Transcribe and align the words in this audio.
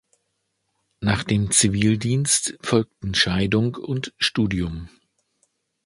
Nach 0.99 1.23
dem 1.23 1.51
Zivildienst 1.51 2.57
folgten 2.63 3.13
Scheidung 3.13 3.75
und 3.75 4.15
Studium. 4.17 4.89